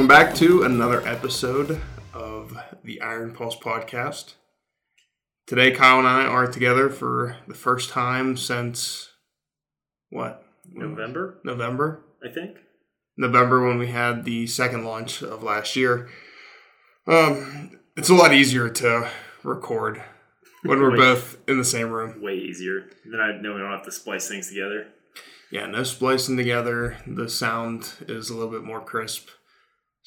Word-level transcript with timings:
Welcome 0.00 0.16
back 0.16 0.34
to 0.36 0.62
another 0.62 1.06
episode 1.06 1.78
of 2.14 2.56
the 2.82 3.02
Iron 3.02 3.34
Pulse 3.34 3.54
podcast. 3.54 4.32
Today, 5.46 5.72
Kyle 5.72 5.98
and 5.98 6.08
I 6.08 6.24
are 6.24 6.46
together 6.46 6.88
for 6.88 7.36
the 7.46 7.52
first 7.52 7.90
time 7.90 8.38
since 8.38 9.10
what? 10.08 10.42
November, 10.72 11.38
November? 11.44 12.00
I 12.24 12.32
think. 12.32 12.56
November 13.18 13.68
when 13.68 13.76
we 13.76 13.88
had 13.88 14.24
the 14.24 14.46
second 14.46 14.86
launch 14.86 15.20
of 15.20 15.42
last 15.42 15.76
year. 15.76 16.08
Um, 17.06 17.78
it's 17.94 18.08
a 18.08 18.14
lot 18.14 18.32
easier 18.32 18.70
to 18.70 19.10
record 19.42 20.02
when 20.62 20.80
we're 20.80 20.92
Wait. 20.92 20.96
both 20.96 21.36
in 21.46 21.58
the 21.58 21.64
same 21.64 21.90
room. 21.90 22.22
Way 22.22 22.36
easier. 22.36 22.88
Then 23.04 23.20
I 23.20 23.38
know 23.38 23.52
we 23.52 23.60
don't 23.60 23.70
have 23.70 23.84
to 23.84 23.92
splice 23.92 24.28
things 24.28 24.48
together. 24.48 24.86
Yeah, 25.50 25.66
no 25.66 25.82
splicing 25.82 26.38
together. 26.38 26.96
The 27.06 27.28
sound 27.28 27.92
is 28.08 28.30
a 28.30 28.34
little 28.34 28.50
bit 28.50 28.64
more 28.64 28.80
crisp. 28.80 29.28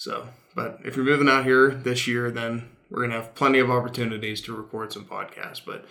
So, 0.04 0.28
but 0.54 0.80
if 0.84 0.98
you're 0.98 1.06
moving 1.06 1.30
out 1.30 1.46
here 1.46 1.70
this 1.74 2.08
year, 2.08 2.30
then 2.30 2.68
we're 2.90 3.08
going 3.08 3.12
to 3.12 3.16
have 3.16 3.36
plenty 3.36 3.60
of 3.60 3.72
opportunities 3.72 4.42
to 4.42 4.54
record 4.54 4.92
some 4.92 5.06
podcasts. 5.06 5.62
But 5.66 5.86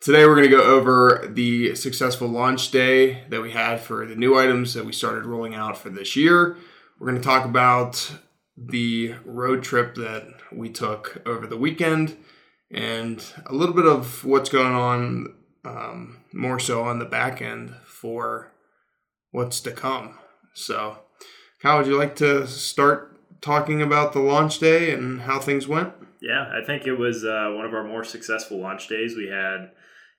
today 0.00 0.24
we're 0.24 0.36
going 0.36 0.48
to 0.48 0.56
go 0.56 0.62
over 0.62 1.28
the 1.30 1.74
successful 1.74 2.28
launch 2.28 2.70
day 2.70 3.24
that 3.28 3.42
we 3.42 3.50
had 3.50 3.80
for 3.80 4.06
the 4.06 4.16
new 4.16 4.38
items 4.38 4.72
that 4.72 4.86
we 4.86 4.92
started 4.94 5.26
rolling 5.26 5.54
out 5.54 5.76
for 5.76 5.90
this 5.90 6.16
year. 6.16 6.56
We're 6.98 7.10
going 7.10 7.20
to 7.20 7.28
talk 7.28 7.44
about 7.44 8.10
the 8.56 9.16
road 9.26 9.62
trip 9.62 9.96
that 9.96 10.26
we 10.50 10.70
took 10.70 11.20
over 11.26 11.46
the 11.46 11.58
weekend 11.58 12.16
and 12.70 13.22
a 13.44 13.52
little 13.52 13.74
bit 13.74 13.84
of 13.84 14.24
what's 14.24 14.48
going 14.48 14.72
on 14.72 15.34
um, 15.66 16.24
more 16.32 16.58
so 16.58 16.84
on 16.84 17.00
the 17.00 17.04
back 17.04 17.42
end 17.42 17.74
for 17.84 18.50
what's 19.30 19.60
to 19.60 19.72
come. 19.72 20.18
So, 20.54 21.00
Kyle, 21.60 21.76
would 21.76 21.86
you 21.86 21.98
like 21.98 22.16
to 22.16 22.46
start 22.46 23.17
talking 23.40 23.82
about 23.82 24.12
the 24.12 24.20
launch 24.20 24.58
day 24.58 24.92
and 24.92 25.22
how 25.22 25.38
things 25.38 25.68
went? 25.68 25.92
Yeah, 26.20 26.50
I 26.52 26.64
think 26.64 26.86
it 26.86 26.94
was 26.94 27.24
uh, 27.24 27.52
one 27.54 27.64
of 27.64 27.74
our 27.74 27.84
more 27.84 28.04
successful 28.04 28.58
launch 28.60 28.88
days. 28.88 29.16
We 29.16 29.28
had 29.28 29.70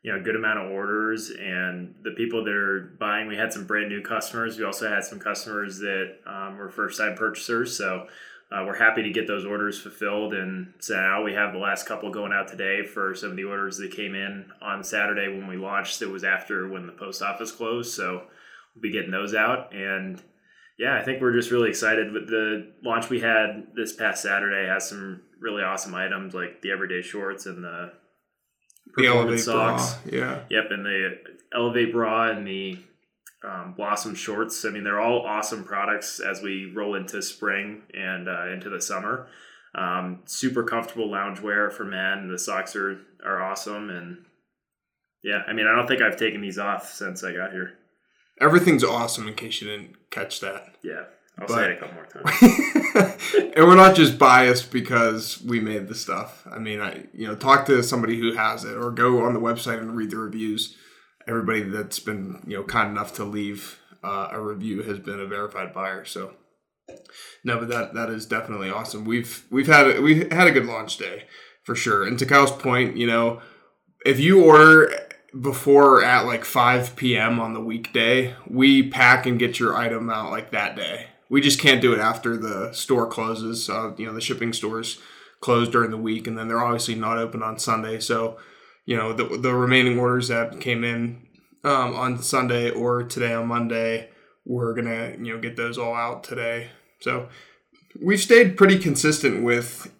you 0.01 0.11
know 0.11 0.19
a 0.19 0.21
good 0.21 0.35
amount 0.35 0.59
of 0.59 0.71
orders, 0.71 1.29
and 1.29 1.95
the 2.03 2.11
people 2.11 2.43
that 2.45 2.53
are 2.53 2.95
buying, 2.99 3.27
we 3.27 3.35
had 3.35 3.51
some 3.51 3.65
brand 3.65 3.89
new 3.89 4.01
customers. 4.01 4.57
We 4.57 4.63
also 4.63 4.89
had 4.89 5.03
some 5.03 5.19
customers 5.19 5.79
that 5.79 6.17
um, 6.25 6.57
were 6.57 6.69
first 6.69 6.99
time 6.99 7.15
purchasers. 7.15 7.75
So 7.77 8.07
uh, 8.51 8.63
we're 8.65 8.77
happy 8.77 9.03
to 9.03 9.11
get 9.11 9.27
those 9.27 9.45
orders 9.45 9.79
fulfilled. 9.79 10.33
And 10.33 10.73
so 10.79 10.95
now 10.95 11.23
we 11.23 11.33
have 11.33 11.53
the 11.53 11.59
last 11.59 11.85
couple 11.85 12.11
going 12.11 12.33
out 12.33 12.47
today 12.47 12.83
for 12.83 13.13
some 13.13 13.31
of 13.31 13.35
the 13.35 13.43
orders 13.43 13.77
that 13.77 13.91
came 13.91 14.15
in 14.15 14.45
on 14.61 14.83
Saturday 14.83 15.27
when 15.27 15.47
we 15.47 15.57
launched. 15.57 16.01
It 16.01 16.09
was 16.09 16.23
after 16.23 16.67
when 16.67 16.87
the 16.87 16.93
post 16.93 17.21
office 17.21 17.51
closed, 17.51 17.93
so 17.93 18.23
we'll 18.73 18.81
be 18.81 18.91
getting 18.91 19.11
those 19.11 19.35
out 19.35 19.73
and 19.73 20.21
yeah, 20.79 20.97
I 20.97 21.03
think 21.03 21.21
we're 21.21 21.33
just 21.33 21.51
really 21.51 21.69
excited. 21.69 22.13
With 22.13 22.27
the 22.27 22.71
launch 22.83 23.09
we 23.09 23.19
had 23.19 23.67
this 23.75 23.93
past 23.93 24.23
Saturday 24.23 24.65
has 24.65 24.87
some 24.87 25.21
really 25.41 25.61
awesome 25.61 25.93
items 25.93 26.33
like 26.33 26.61
the 26.61 26.71
everyday 26.71 27.01
shorts 27.01 27.45
and 27.45 27.61
the 27.61 27.91
The 28.95 29.03
performance 29.03 29.45
Elevate 29.47 29.77
bra. 29.77 30.19
Yeah. 30.19 30.39
Yep, 30.49 30.71
and 30.71 30.85
the 30.85 31.17
Elevate 31.53 31.91
bra 31.91 32.31
and 32.31 32.47
the 32.47 32.79
um, 33.43 33.73
Blossom 33.75 34.15
shorts. 34.15 34.63
I 34.63 34.69
mean, 34.69 34.85
they're 34.85 35.01
all 35.01 35.25
awesome 35.25 35.65
products 35.65 36.21
as 36.21 36.41
we 36.41 36.71
roll 36.73 36.95
into 36.95 37.21
spring 37.21 37.83
and 37.93 38.29
uh, 38.29 38.47
into 38.47 38.69
the 38.69 38.81
summer. 38.81 39.27
Um, 39.75 40.21
super 40.25 40.63
comfortable 40.63 41.09
loungewear 41.09 41.71
for 41.73 41.83
men. 41.83 42.29
The 42.29 42.39
socks 42.39 42.75
are 42.77 43.01
are 43.23 43.43
awesome, 43.43 43.89
and 43.89 44.25
yeah, 45.23 45.43
I 45.45 45.51
mean, 45.51 45.67
I 45.67 45.75
don't 45.75 45.87
think 45.87 46.01
I've 46.01 46.17
taken 46.17 46.39
these 46.39 46.57
off 46.57 46.89
since 46.89 47.21
I 47.21 47.33
got 47.33 47.51
here. 47.51 47.73
Everything's 48.41 48.83
awesome 48.83 49.27
in 49.27 49.33
case 49.35 49.61
you 49.61 49.67
didn't 49.67 50.09
catch 50.11 50.39
that. 50.39 50.75
Yeah, 50.83 51.03
I'll 51.37 51.47
But- 51.47 51.55
say 51.55 51.71
it 51.71 51.71
a 51.71 51.79
couple 51.79 51.95
more 51.95 52.05
times. 52.05 53.53
and 53.55 53.65
we're 53.67 53.75
not 53.75 53.95
just 53.95 54.17
biased 54.17 54.71
because 54.71 55.41
we 55.41 55.59
made 55.59 55.87
the 55.87 55.95
stuff. 55.95 56.45
I 56.49 56.59
mean, 56.59 56.79
I 56.81 57.03
you 57.13 57.27
know, 57.27 57.35
talk 57.35 57.65
to 57.67 57.83
somebody 57.83 58.19
who 58.19 58.33
has 58.33 58.63
it 58.63 58.75
or 58.77 58.91
go 58.91 59.23
on 59.25 59.33
the 59.33 59.39
website 59.39 59.79
and 59.79 59.95
read 59.95 60.11
the 60.11 60.17
reviews. 60.17 60.75
Everybody 61.27 61.61
that's 61.63 61.99
been, 61.99 62.41
you 62.47 62.57
know, 62.57 62.63
kind 62.63 62.89
enough 62.89 63.13
to 63.15 63.23
leave 63.23 63.79
uh, 64.03 64.29
a 64.31 64.41
review 64.41 64.81
has 64.83 64.99
been 64.99 65.19
a 65.19 65.25
verified 65.27 65.73
buyer. 65.73 66.05
So 66.05 66.33
no, 67.43 67.59
but 67.59 67.69
that 67.69 67.93
that 67.93 68.09
is 68.09 68.25
definitely 68.25 68.69
awesome. 68.69 69.05
We've 69.05 69.45
we've 69.51 69.67
had 69.67 69.99
we 70.01 70.27
had 70.29 70.47
a 70.47 70.51
good 70.51 70.65
launch 70.65 70.97
day 70.97 71.25
for 71.63 71.75
sure. 71.75 72.03
And 72.03 72.17
to 72.19 72.25
Kyle's 72.25 72.51
point, 72.51 72.97
you 72.97 73.05
know, 73.05 73.41
if 74.05 74.19
you 74.19 74.43
order 74.43 74.91
before 75.39 76.03
at 76.03 76.25
like 76.25 76.45
5 76.45 76.95
p.m. 76.95 77.39
on 77.39 77.53
the 77.53 77.59
weekday, 77.59 78.35
we 78.47 78.89
pack 78.89 79.25
and 79.25 79.39
get 79.39 79.59
your 79.59 79.75
item 79.75 80.09
out 80.09 80.31
like 80.31 80.51
that 80.51 80.75
day. 80.75 81.07
We 81.29 81.41
just 81.41 81.59
can't 81.59 81.81
do 81.81 81.93
it 81.93 81.99
after 81.99 82.37
the 82.37 82.71
store 82.73 83.07
closes. 83.07 83.67
You 83.67 84.05
know, 84.05 84.13
the 84.13 84.21
shipping 84.21 84.53
stores 84.53 84.99
close 85.41 85.69
during 85.69 85.91
the 85.91 85.97
week, 85.97 86.27
and 86.27 86.37
then 86.37 86.47
they're 86.47 86.63
obviously 86.63 86.95
not 86.95 87.17
open 87.17 87.43
on 87.43 87.59
Sunday. 87.59 87.99
So, 87.99 88.37
you 88.85 88.97
know, 88.97 89.13
the 89.13 89.37
the 89.37 89.53
remaining 89.53 89.99
orders 89.99 90.27
that 90.29 90.59
came 90.59 90.83
in 90.83 91.27
um, 91.63 91.95
on 91.95 92.21
Sunday 92.21 92.71
or 92.71 93.03
today 93.03 93.33
on 93.33 93.47
Monday, 93.47 94.09
we're 94.45 94.73
gonna 94.73 95.11
you 95.19 95.33
know 95.33 95.39
get 95.39 95.55
those 95.55 95.77
all 95.77 95.93
out 95.93 96.23
today. 96.23 96.69
So, 96.99 97.29
we've 98.01 98.19
stayed 98.19 98.57
pretty 98.57 98.79
consistent 98.79 99.43
with 99.43 99.91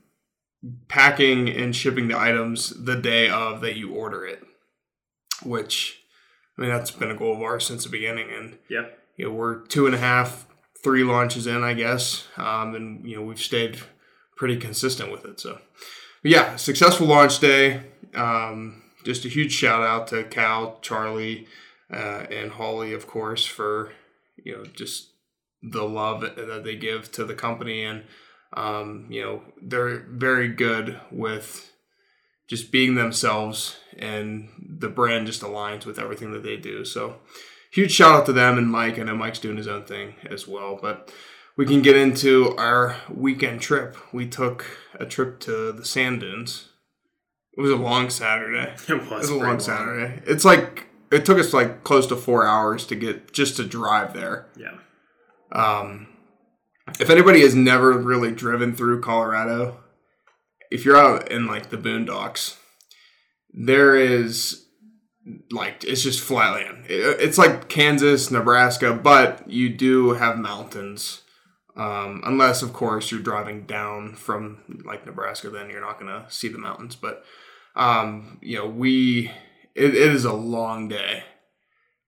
packing 0.88 1.48
and 1.48 1.76
shipping 1.76 2.08
the 2.08 2.18
items 2.18 2.72
the 2.84 2.96
day 2.96 3.30
of 3.30 3.62
that 3.62 3.78
you 3.78 3.94
order 3.94 4.26
it, 4.26 4.44
which 5.44 6.02
I 6.58 6.62
mean 6.62 6.72
that's 6.72 6.92
been 6.92 7.12
a 7.12 7.16
goal 7.16 7.36
of 7.36 7.42
ours 7.42 7.66
since 7.66 7.84
the 7.84 7.90
beginning, 7.90 8.30
and 8.32 8.58
yeah, 8.70 8.88
you 9.16 9.26
know 9.26 9.34
we're 9.34 9.62
two 9.68 9.86
and 9.86 9.96
a 9.96 10.00
half, 10.00 10.48
three 10.84 11.04
launches 11.04 11.48
in, 11.48 11.64
I 11.64 11.74
guess, 11.74 12.28
um, 12.38 12.76
and 12.76 13.08
you 13.08 13.16
know 13.16 13.24
we've 13.24 13.42
stayed 13.42 13.80
pretty 14.36 14.58
consistent 14.58 15.12
with 15.12 15.26
it. 15.26 15.40
So, 15.40 15.60
but 16.24 16.32
yeah, 16.32 16.56
successful 16.56 17.08
launch 17.08 17.40
day. 17.40 17.82
Um, 18.16 18.84
just 19.06 19.26
a 19.26 19.30
huge 19.30 19.52
shout 19.52 19.84
out 19.84 20.08
to 20.08 20.24
Cal, 20.26 20.80
Charlie, 20.82 21.48
uh, 21.92 22.26
and 22.32 22.52
Holly, 22.52 22.94
of 22.94 23.08
course, 23.08 23.46
for 23.46 23.92
you 24.44 24.56
know 24.56 24.64
just 24.66 25.10
the 25.62 25.84
love 25.84 26.22
that 26.22 26.64
they 26.64 26.76
give 26.76 27.12
to 27.14 27.26
the 27.26 27.36
company, 27.36 27.84
and 27.84 28.04
um, 28.54 29.08
you 29.10 29.22
know 29.22 29.42
they're 29.62 30.00
very 30.10 30.50
good 30.50 31.00
with 31.12 31.72
just 32.50 32.72
being 32.72 32.96
themselves, 32.96 33.78
and 33.98 34.50
the 34.60 34.90
brand 34.90 35.28
just 35.28 35.42
aligns 35.42 35.86
with 35.86 36.00
everything 36.00 36.32
that 36.32 36.44
they 36.44 36.58
do. 36.58 36.84
So 36.84 37.18
huge 37.72 37.92
shout 37.92 38.16
out 38.16 38.26
to 38.26 38.34
them 38.34 38.58
and 38.58 38.70
Mike. 38.70 38.98
I 38.98 39.04
know 39.04 39.16
Mike's 39.16 39.40
doing 39.40 39.58
his 39.58 39.68
own 39.68 39.84
thing 39.86 40.16
as 40.30 40.48
well, 40.48 40.78
but 40.82 41.14
we 41.56 41.66
can 41.66 41.82
get 41.82 41.96
into 41.96 42.56
our 42.58 42.96
weekend 43.14 43.62
trip. 43.62 43.96
We 44.14 44.28
took 44.28 44.66
a 45.00 45.06
trip 45.06 45.40
to 45.42 45.72
the 45.72 45.86
sand 45.86 46.22
dunes. 46.22 46.70
It 47.58 47.62
was 47.62 47.72
a 47.72 47.76
long 47.76 48.10
Saturday. 48.10 48.74
It 48.88 48.94
was, 48.94 49.10
It 49.10 49.12
was 49.12 49.30
a 49.30 49.34
pretty 49.34 49.46
long 49.46 49.60
Saturday. 49.60 50.22
It's 50.26 50.46
like 50.46 50.88
it 51.12 51.26
took 51.26 51.38
us 51.38 51.54
like 51.54 51.84
close 51.84 52.08
to 52.08 52.16
four 52.16 52.48
hours 52.48 52.86
to 52.88 52.96
get 52.96 53.34
just 53.34 53.58
to 53.58 53.66
drive 53.66 54.14
there. 54.14 54.48
Yeah. 54.56 54.78
Um, 55.52 56.08
if 57.00 57.10
anybody 57.10 57.42
has 57.42 57.56
never 57.56 57.92
really 57.98 58.32
driven 58.32 58.76
through 58.76 59.02
Colorado, 59.02 59.80
if 60.72 60.86
you're 60.86 60.98
out 60.98 61.32
in 61.32 61.46
like 61.48 61.70
the 61.70 61.78
boondocks, 61.78 62.58
there 63.52 63.96
is 63.96 64.66
like 65.52 65.84
it's 65.84 66.04
just 66.04 66.22
flat 66.22 66.54
land. 66.54 66.86
It's 66.88 67.38
like 67.38 67.70
Kansas, 67.70 68.32
Nebraska, 68.32 68.94
but 68.94 69.50
you 69.50 69.70
do 69.70 70.12
have 70.14 70.38
mountains. 70.38 71.22
Um, 71.76 72.22
unless, 72.26 72.62
of 72.62 72.74
course, 72.74 73.10
you're 73.10 73.22
driving 73.22 73.66
down 73.66 74.16
from 74.16 74.82
like 74.84 75.06
Nebraska, 75.06 75.50
then 75.50 75.70
you're 75.70 75.82
not 75.82 76.00
gonna 76.00 76.26
see 76.30 76.50
the 76.50 76.58
mountains. 76.58 76.96
But 76.96 77.24
um, 77.76 78.40
you 78.42 78.58
know, 78.58 78.68
we 78.68 79.32
it, 79.76 79.96
it 79.96 80.14
is 80.14 80.26
a 80.26 80.34
long 80.34 80.88
day. 80.88 81.24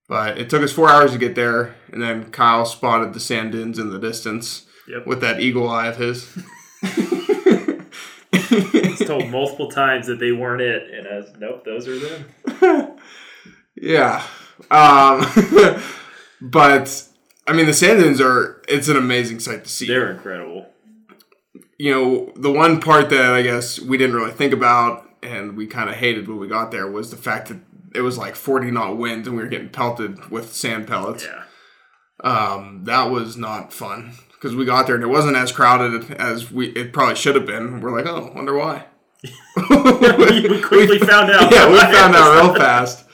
But 0.09 0.37
it 0.37 0.49
took 0.49 0.61
us 0.61 0.73
four 0.73 0.89
hours 0.89 1.13
to 1.13 1.17
get 1.17 1.35
there, 1.35 1.75
and 1.89 2.01
then 2.01 2.31
Kyle 2.31 2.65
spotted 2.65 3.13
the 3.13 3.19
sand 3.21 3.53
dunes 3.53 3.79
in 3.79 3.91
the 3.91 3.99
distance 3.99 4.65
Yep. 4.89 5.07
with 5.07 5.21
that 5.21 5.39
eagle 5.39 5.69
eye 5.69 5.87
of 5.87 5.95
his. 5.97 6.27
was 8.73 8.99
told 8.99 9.29
multiple 9.29 9.69
times 9.69 10.07
that 10.07 10.19
they 10.19 10.31
weren't 10.31 10.61
it, 10.61 10.93
and 10.93 11.07
I 11.07 11.17
was 11.17 11.33
nope, 11.37 11.63
those 11.65 11.87
are 11.87 11.97
them. 11.97 12.97
yeah. 13.75 14.23
Um, 14.69 15.25
but 16.41 17.07
I 17.47 17.53
mean, 17.53 17.65
the 17.65 17.73
sand 17.73 17.99
dunes 17.99 18.21
are, 18.21 18.61
it's 18.67 18.87
an 18.87 18.97
amazing 18.97 19.39
sight 19.39 19.63
to 19.63 19.69
see. 19.69 19.87
They're 19.87 20.11
incredible. 20.11 20.67
you 21.77 21.91
know, 21.91 22.31
the 22.35 22.51
one 22.51 22.79
part 22.79 23.09
that 23.09 23.33
I 23.33 23.41
guess 23.41 23.79
we 23.79 23.97
didn't 23.97 24.15
really 24.15 24.31
think 24.31 24.53
about 24.53 25.07
and 25.23 25.55
we 25.55 25.67
kind 25.67 25.89
of 25.89 25.95
hated 25.95 26.27
when 26.27 26.37
we 26.37 26.47
got 26.47 26.71
there 26.71 26.87
was 26.87 27.11
the 27.11 27.17
fact 27.17 27.49
that 27.49 27.59
it 27.93 28.01
was 28.01 28.17
like 28.17 28.35
40 28.35 28.71
knot 28.71 28.97
winds 28.97 29.27
and 29.27 29.35
we 29.35 29.43
were 29.43 29.49
getting 29.49 29.69
pelted 29.69 30.29
with 30.29 30.53
sand 30.53 30.87
pellets. 30.87 31.25
Yeah. 31.25 31.43
Um, 32.23 32.83
that 32.83 33.09
was 33.09 33.35
not 33.35 33.73
fun 33.73 34.13
because 34.41 34.55
we 34.55 34.65
got 34.65 34.87
there 34.87 34.95
and 34.95 35.03
it 35.03 35.07
wasn't 35.07 35.37
as 35.37 35.51
crowded 35.51 36.11
as 36.13 36.51
we 36.51 36.69
it 36.69 36.91
probably 36.91 37.15
should 37.15 37.35
have 37.35 37.45
been. 37.45 37.79
We're 37.79 37.95
like, 37.95 38.07
oh, 38.07 38.31
wonder 38.33 38.57
why. 38.57 38.85
we 39.23 40.61
quickly 40.61 40.97
found 40.99 41.31
out. 41.31 41.51
Yeah, 41.51 41.69
we 41.69 41.79
found 41.79 42.15
out 42.15 42.43
real 42.43 42.55
fast 42.55 43.05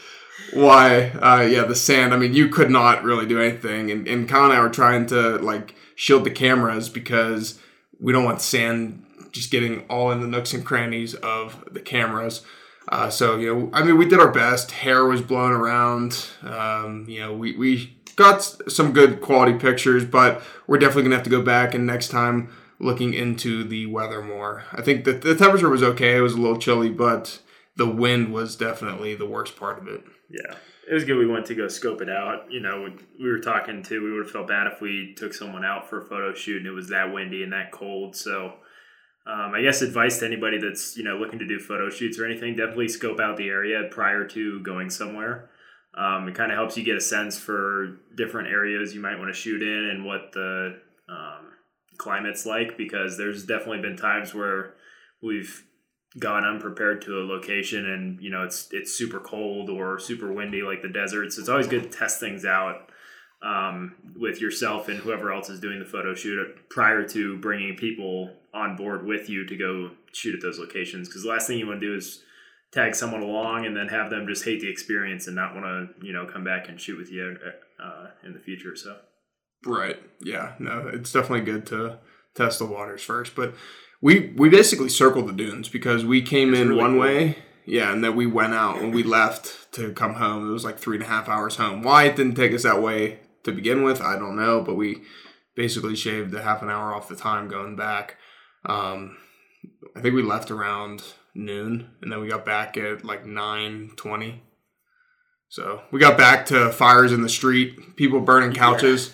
why. 0.53 1.09
Uh, 1.09 1.41
yeah, 1.41 1.63
the 1.63 1.75
sand. 1.75 2.13
I 2.13 2.17
mean, 2.17 2.33
you 2.33 2.47
could 2.47 2.69
not 2.69 3.03
really 3.03 3.25
do 3.25 3.41
anything, 3.41 3.91
and, 3.91 4.07
and 4.07 4.29
Kyle 4.29 4.45
and 4.45 4.53
I 4.53 4.61
were 4.61 4.69
trying 4.69 5.05
to 5.07 5.37
like 5.37 5.75
shield 5.95 6.23
the 6.23 6.31
cameras 6.31 6.87
because 6.87 7.59
we 7.99 8.13
don't 8.13 8.23
want 8.23 8.41
sand 8.41 9.03
just 9.31 9.51
getting 9.51 9.81
all 9.89 10.11
in 10.11 10.21
the 10.21 10.27
nooks 10.27 10.53
and 10.53 10.65
crannies 10.65 11.13
of 11.15 11.63
the 11.71 11.81
cameras. 11.81 12.45
Uh, 12.87 13.09
so 13.09 13.35
you 13.35 13.53
know, 13.53 13.69
I 13.73 13.83
mean, 13.83 13.97
we 13.97 14.07
did 14.07 14.19
our 14.19 14.31
best. 14.31 14.71
Hair 14.71 15.05
was 15.05 15.21
blown 15.21 15.51
around. 15.51 16.25
Um, 16.41 17.05
you 17.09 17.19
know, 17.19 17.33
we 17.33 17.57
we 17.57 17.96
got 18.17 18.41
some 18.69 18.91
good 18.91 19.21
quality 19.21 19.53
pictures, 19.53 20.03
but 20.03 20.43
we're 20.67 20.77
definitely 20.77 21.03
gonna 21.03 21.15
have 21.15 21.23
to 21.23 21.29
go 21.29 21.41
back 21.41 21.73
and 21.73 21.87
next 21.87 22.09
time 22.09 22.49
looking 22.79 23.13
into 23.13 23.63
the 23.63 23.85
weather 23.85 24.21
more. 24.21 24.65
I 24.73 24.81
think 24.81 25.05
that 25.05 25.21
the 25.21 25.35
temperature 25.35 25.69
was 25.69 25.81
okay. 25.81 26.17
It 26.17 26.21
was 26.21 26.33
a 26.33 26.41
little 26.41 26.57
chilly, 26.57 26.89
but 26.89 27.39
the 27.77 27.87
wind 27.87 28.33
was 28.33 28.55
definitely 28.55 29.15
the 29.15 29.25
worst 29.25 29.55
part 29.55 29.79
of 29.79 29.87
it. 29.87 30.03
Yeah. 30.29 30.55
It 30.89 30.93
was 30.93 31.03
good 31.03 31.17
we 31.17 31.27
went 31.27 31.45
to 31.47 31.55
go 31.55 31.67
scope 31.67 32.01
it 32.01 32.09
out. 32.09 32.51
You 32.51 32.59
know, 32.59 32.89
we 33.19 33.29
were 33.29 33.39
talking 33.39 33.83
to, 33.83 34.03
we 34.03 34.11
would 34.11 34.25
have 34.25 34.31
felt 34.31 34.47
bad 34.47 34.67
if 34.67 34.81
we 34.81 35.13
took 35.17 35.33
someone 35.33 35.65
out 35.65 35.89
for 35.89 36.01
a 36.01 36.05
photo 36.05 36.33
shoot 36.33 36.57
and 36.57 36.67
it 36.67 36.71
was 36.71 36.89
that 36.89 37.13
windy 37.13 37.43
and 37.43 37.53
that 37.53 37.71
cold. 37.71 38.15
So, 38.15 38.53
um, 39.27 39.53
I 39.53 39.61
guess 39.61 39.81
advice 39.81 40.19
to 40.19 40.25
anybody 40.25 40.57
that's 40.57 40.95
you 40.95 41.03
know 41.03 41.17
looking 41.17 41.39
to 41.39 41.45
do 41.45 41.59
photo 41.59 41.89
shoots 41.89 42.17
or 42.17 42.25
anything, 42.25 42.55
definitely 42.55 42.87
scope 42.87 43.19
out 43.19 43.35
the 43.35 43.49
area 43.49 43.83
prior 43.91 44.25
to 44.29 44.61
going 44.61 44.89
somewhere. 44.89 45.49
Um, 45.97 46.27
it 46.27 46.35
kind 46.35 46.51
of 46.51 46.57
helps 46.57 46.77
you 46.77 46.83
get 46.83 46.95
a 46.95 47.01
sense 47.01 47.39
for 47.39 47.97
different 48.15 48.49
areas 48.49 48.93
you 48.93 49.01
might 49.01 49.17
want 49.17 49.33
to 49.33 49.39
shoot 49.39 49.63
in 49.63 49.89
and 49.89 50.05
what 50.05 50.31
the 50.31 50.79
um, 51.09 51.53
climate's 51.97 52.45
like 52.45 52.77
because 52.77 53.17
there's 53.17 53.45
definitely 53.45 53.81
been 53.81 53.97
times 53.97 54.33
where 54.33 54.75
we've 55.23 55.63
gone 56.19 56.45
unprepared 56.45 57.01
to 57.01 57.19
a 57.19 57.23
location 57.25 57.85
and 57.85 58.21
you 58.21 58.29
know 58.29 58.43
it's 58.43 58.69
it's 58.71 58.93
super 58.93 59.19
cold 59.19 59.69
or 59.69 59.99
super 59.99 60.31
windy 60.31 60.61
like 60.61 60.81
the 60.81 60.89
deserts. 60.89 61.37
It's 61.37 61.49
always 61.49 61.67
good 61.67 61.83
to 61.83 61.89
test 61.89 62.19
things 62.19 62.45
out 62.45 62.91
um, 63.41 63.95
with 64.15 64.39
yourself 64.41 64.89
and 64.89 64.99
whoever 64.99 65.31
else 65.31 65.49
is 65.49 65.59
doing 65.59 65.79
the 65.79 65.85
photo 65.85 66.13
shoot 66.13 66.69
prior 66.69 67.07
to 67.09 67.37
bringing 67.37 67.75
people 67.75 68.31
on 68.53 68.75
board 68.75 69.05
with 69.05 69.29
you 69.29 69.45
to 69.45 69.55
go 69.55 69.91
shoot 70.11 70.35
at 70.35 70.41
those 70.41 70.59
locations. 70.59 71.07
Because 71.07 71.23
the 71.23 71.29
last 71.29 71.47
thing 71.47 71.59
you 71.59 71.67
want 71.67 71.79
to 71.79 71.87
do 71.87 71.95
is 71.95 72.23
tag 72.71 72.95
someone 72.95 73.21
along 73.21 73.65
and 73.65 73.75
then 73.75 73.87
have 73.87 74.09
them 74.09 74.27
just 74.27 74.45
hate 74.45 74.61
the 74.61 74.69
experience 74.69 75.27
and 75.27 75.35
not 75.35 75.53
want 75.55 75.65
to 75.65 76.05
you 76.05 76.13
know 76.13 76.25
come 76.31 76.43
back 76.43 76.67
and 76.69 76.79
shoot 76.79 76.97
with 76.97 77.11
you 77.11 77.37
uh, 77.83 78.07
in 78.23 78.33
the 78.33 78.39
future. 78.39 78.75
So 78.75 78.97
right, 79.65 79.97
yeah, 80.21 80.53
no, 80.59 80.89
it's 80.91 81.11
definitely 81.11 81.45
good 81.45 81.65
to 81.67 81.99
test 82.35 82.59
the 82.59 82.65
waters 82.65 83.03
first, 83.03 83.35
but. 83.35 83.53
We, 83.99 84.31
we 84.37 84.47
basically 84.47 84.89
circled 84.89 85.27
the 85.27 85.33
dunes 85.33 85.69
because 85.69 86.05
we 86.05 86.21
came 86.21 86.53
it's 86.53 86.61
in 86.61 86.69
really 86.69 86.79
one 86.79 86.91
cool. 86.91 86.99
way 86.99 87.37
yeah, 87.67 87.91
and 87.91 88.01
then 88.01 88.15
we 88.15 88.25
went 88.25 88.53
out 88.53 88.77
when 88.77 88.91
we 88.91 89.03
left 89.03 89.73
to 89.73 89.91
come 89.91 90.13
home. 90.13 90.49
It 90.49 90.53
was 90.53 90.63
like 90.63 90.79
three 90.79 90.95
and 90.95 91.03
a 91.03 91.07
half 91.09 91.27
hours 91.27 91.57
home. 91.57 91.83
Why 91.83 92.05
it 92.05 92.15
didn't 92.15 92.35
take 92.35 92.53
us 92.53 92.63
that 92.63 92.81
way 92.81 93.19
to 93.43 93.51
begin 93.51 93.83
with, 93.83 94.01
I 94.01 94.17
don't 94.17 94.37
know, 94.37 94.61
but 94.61 94.75
we 94.75 95.03
basically 95.53 95.95
shaved 95.97 96.33
a 96.33 96.41
half 96.41 96.61
an 96.61 96.69
hour 96.69 96.95
off 96.95 97.09
the 97.09 97.15
time 97.15 97.49
going 97.49 97.75
back. 97.75 98.15
Um, 98.65 99.17
I 99.97 99.99
think 99.99 100.15
we 100.15 100.23
left 100.23 100.49
around 100.49 101.03
noon, 101.37 101.89
and 102.01 102.11
then 102.11 102.19
we 102.19 102.27
got 102.27 102.45
back 102.45 102.77
at 102.77 103.05
like 103.05 103.25
nine 103.25 103.91
twenty. 103.95 104.43
So 105.49 105.81
we 105.91 105.99
got 105.99 106.17
back 106.17 106.47
to 106.47 106.71
fires 106.71 107.13
in 107.13 107.21
the 107.21 107.29
street, 107.29 107.95
people 107.95 108.19
burning 108.19 108.53
couches 108.53 109.07
yeah. 109.07 109.13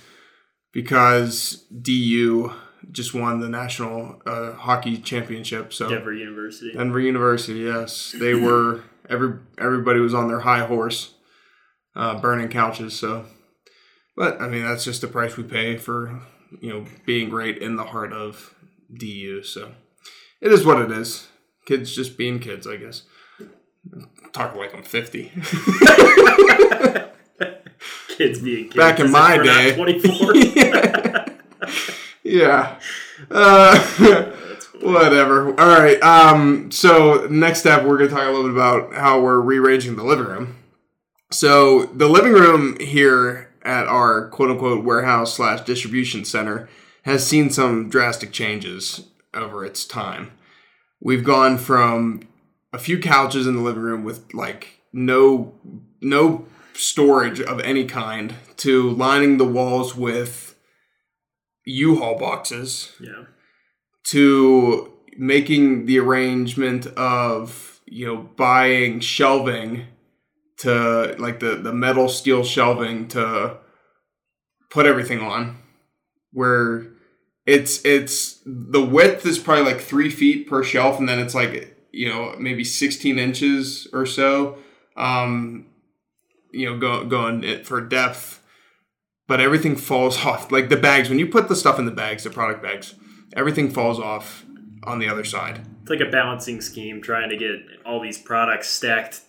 because 0.74 1.64
DU 1.82 2.52
just 2.92 3.14
won 3.14 3.40
the 3.40 3.50
national 3.50 4.20
uh, 4.26 4.54
hockey 4.54 4.98
championship. 4.98 5.74
So 5.74 5.90
Denver 5.90 6.14
University. 6.14 6.74
Denver 6.74 7.00
University, 7.00 7.60
yes, 7.60 8.16
they 8.18 8.34
were. 8.34 8.84
Every 9.10 9.38
everybody 9.58 10.00
was 10.00 10.14
on 10.14 10.30
their 10.30 10.40
high 10.40 10.66
horse, 10.66 11.14
uh, 11.94 12.20
burning 12.20 12.48
couches. 12.48 12.98
So 12.98 13.26
but 14.16 14.42
I 14.42 14.48
mean, 14.48 14.64
that's 14.64 14.84
just 14.84 15.02
the 15.02 15.08
price 15.08 15.38
we 15.38 15.44
pay 15.44 15.78
for 15.78 16.22
you 16.62 16.70
know 16.70 16.86
being 17.06 17.32
right 17.32 17.58
in 17.58 17.76
the 17.76 17.86
heart 17.86 18.14
of 18.14 18.54
DU. 18.96 19.44
So 19.44 19.74
it 20.42 20.52
is 20.52 20.66
what 20.66 20.82
it 20.82 20.92
is. 20.92 21.28
Kids 21.66 21.96
just 21.96 22.18
being 22.18 22.40
kids, 22.40 22.68
I 22.68 22.78
guess. 22.78 23.04
Talking 24.32 24.60
like 24.60 24.74
I'm 24.74 24.84
50. 24.84 25.32
kids 28.10 28.40
being 28.40 28.66
kids. 28.66 28.76
Back 28.76 29.00
in 29.00 29.12
my 29.12 29.38
day. 29.38 29.76
24. 29.76 30.36
yeah. 30.36 31.26
yeah. 32.24 32.80
Uh, 33.30 33.80
whatever. 34.82 35.50
All 35.60 35.68
right. 35.68 36.02
Um, 36.02 36.72
so 36.72 37.28
next 37.30 37.60
step, 37.60 37.84
we're 37.84 37.98
going 37.98 38.10
to 38.10 38.16
talk 38.16 38.26
a 38.26 38.32
little 38.32 38.44
bit 38.44 38.54
about 38.54 38.94
how 38.94 39.22
we're 39.22 39.40
rearranging 39.40 39.96
the 39.96 40.04
living 40.04 40.26
room. 40.26 40.58
So 41.32 41.86
the 41.86 42.08
living 42.08 42.34
room 42.34 42.78
here 42.80 43.50
at 43.64 43.88
our 43.88 44.28
quote 44.30 44.52
unquote 44.52 44.84
warehouse 44.84 45.34
slash 45.34 45.62
distribution 45.62 46.26
center 46.26 46.70
has 47.04 47.26
seen 47.26 47.50
some 47.50 47.90
drastic 47.90 48.32
changes 48.32 49.08
over 49.34 49.66
its 49.66 49.86
time. 49.86 50.32
We've 51.04 51.24
gone 51.24 51.58
from 51.58 52.22
a 52.72 52.80
few 52.80 52.98
couches 52.98 53.46
in 53.46 53.58
the 53.58 53.62
living 53.62 53.84
room 53.84 54.06
with 54.06 54.34
like 54.34 54.80
no 54.94 55.54
no 56.02 56.48
storage 56.74 57.42
of 57.42 57.60
any 57.60 57.86
kind 57.86 58.36
to 58.58 58.90
lining 58.90 59.38
the 59.38 59.46
walls 59.46 59.96
with 59.96 60.56
U-Haul 61.66 62.18
boxes. 62.18 62.94
Yeah. 63.00 63.26
To 64.06 64.94
making 65.18 65.86
the 65.86 66.00
arrangement 66.00 66.88
of, 66.88 67.82
you 67.86 68.06
know, 68.06 68.30
buying 68.38 69.02
shelving 69.02 69.88
to 70.60 71.16
like 71.20 71.42
the 71.42 71.56
the 71.56 71.74
metal 71.74 72.08
steel 72.08 72.46
shelving 72.46 73.10
to 73.10 73.58
put 74.70 74.86
everything 74.86 75.20
on 75.20 75.58
where 76.32 76.88
it's 77.46 77.84
it's 77.86 78.42
the 78.46 78.84
width 78.84 79.26
is 79.26 79.38
probably 79.38 79.66
like 79.66 79.82
three 79.82 80.10
feet 80.10 80.48
per 80.48 80.64
shelf 80.64 81.00
and 81.00 81.10
then 81.10 81.20
it's 81.20 81.36
like 81.36 81.78
you 81.92 82.08
know 82.08 82.36
maybe 82.40 82.64
16 82.64 83.20
inches 83.20 83.88
or 83.94 84.06
so 84.06 84.58
um 84.96 85.66
you 86.52 86.70
know 86.70 86.78
go, 86.78 87.04
going 87.06 87.44
it 87.44 87.66
for 87.66 87.82
depth. 87.82 88.40
But 89.26 89.40
everything 89.40 89.78
falls 89.78 90.18
off. 90.26 90.52
Like 90.52 90.70
the 90.70 90.78
bags 90.78 91.10
when 91.10 91.20
you 91.20 91.28
put 91.28 91.50
the 91.50 91.56
stuff 91.56 91.80
in 91.80 91.86
the 91.86 91.92
bags 91.92 92.24
the 92.24 92.30
product 92.30 92.64
bags 92.64 92.96
everything 93.36 93.72
falls 93.72 94.00
off 94.00 94.46
on 94.84 95.00
the 95.00 95.10
other 95.10 95.24
side. 95.24 95.66
It's 95.82 95.90
like 95.90 96.02
a 96.02 96.10
balancing 96.10 96.62
scheme 96.62 97.02
trying 97.02 97.30
to 97.30 97.38
get 97.38 97.56
all 97.86 98.00
these 98.00 98.18
products 98.18 98.70
stacked 98.70 99.22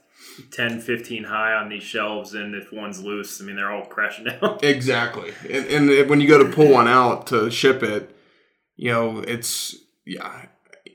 10, 0.50 0.80
15 0.80 1.24
high 1.24 1.52
on 1.52 1.68
these 1.68 1.82
shelves, 1.82 2.34
and 2.34 2.54
if 2.54 2.72
one's 2.72 3.02
loose, 3.02 3.40
I 3.40 3.44
mean, 3.44 3.56
they're 3.56 3.70
all 3.70 3.86
crashing 3.86 4.24
down. 4.40 4.58
exactly. 4.62 5.32
And, 5.50 5.90
and 5.90 6.10
when 6.10 6.20
you 6.20 6.28
go 6.28 6.42
to 6.42 6.50
pull 6.50 6.70
one 6.70 6.88
out 6.88 7.26
to 7.28 7.50
ship 7.50 7.82
it, 7.82 8.16
you 8.76 8.90
know, 8.90 9.20
it's, 9.20 9.76
yeah, 10.04 10.46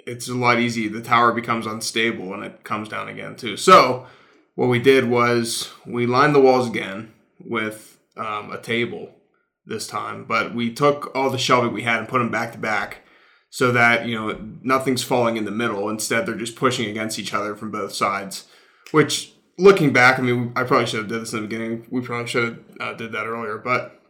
it's 0.06 0.28
a 0.28 0.34
lot 0.34 0.60
easier. 0.60 0.90
The 0.90 1.02
tower 1.02 1.32
becomes 1.32 1.66
unstable 1.66 2.34
and 2.34 2.44
it 2.44 2.64
comes 2.64 2.90
down 2.90 3.08
again, 3.08 3.36
too. 3.36 3.58
So, 3.58 4.08
what 4.56 4.68
we 4.68 4.80
did 4.80 5.10
was 5.10 5.72
we 5.86 6.06
lined 6.06 6.36
the 6.36 6.42
walls 6.42 6.68
again 6.68 7.14
with 7.40 7.98
um, 8.18 8.52
a 8.52 8.60
table 8.60 9.16
this 9.66 9.88
time, 9.88 10.26
but 10.26 10.54
we 10.54 10.74
took 10.74 11.16
all 11.16 11.30
the 11.30 11.38
shelving 11.38 11.72
we 11.72 11.84
had 11.84 12.00
and 12.00 12.08
put 12.10 12.20
them 12.20 12.32
back 12.32 12.52
to 12.52 12.58
back 12.58 13.02
so 13.50 13.72
that 13.72 14.06
you 14.06 14.16
know 14.16 14.38
nothing's 14.62 15.04
falling 15.04 15.38
in 15.38 15.46
the 15.46 15.52
middle. 15.52 15.90
Instead, 15.90 16.26
they're 16.26 16.36
just 16.36 16.56
pushing 16.56 16.90
against 16.90 17.18
each 17.18 17.34
other 17.34 17.56
from 17.56 17.72
both 17.72 17.94
sides. 17.94 18.48
Which, 18.92 19.34
looking 19.58 19.94
back, 19.94 20.20
I 20.20 20.22
mean, 20.22 20.52
I 20.56 20.64
probably 20.64 20.88
should 20.88 21.02
have 21.02 21.10
did 21.10 21.22
this 21.22 21.34
in 21.34 21.42
the 21.42 21.48
beginning. 21.48 21.86
We 21.90 22.02
probably 22.02 22.28
should 22.28 22.44
have 22.44 22.64
uh, 22.80 22.94
did 22.94 23.12
that 23.12 23.26
earlier, 23.26 23.58
but 23.58 24.02